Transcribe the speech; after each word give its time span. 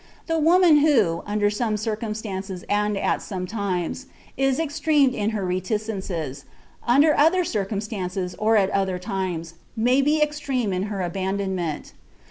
The 0.25 0.39
woman 0.39 0.77
who, 0.77 1.21
under 1.27 1.51
some 1.51 1.77
circumstances 1.77 2.63
and 2.67 2.97
at 2.97 3.21
some 3.21 3.45
times, 3.45 4.07
is 4.35 4.59
extreme 4.59 5.11
in 5.11 5.29
her 5.29 5.45
reticences, 5.45 6.45
under 6.87 7.15
other 7.15 7.43
circumstances 7.43 8.33
or 8.39 8.57
at 8.57 8.71
other 8.71 8.97
times, 8.97 9.53
may 9.77 10.01
be 10.01 10.19
extreme 10.19 10.73
in 10.73 10.87
her 10.89 11.03
abandonment. 11.03 11.93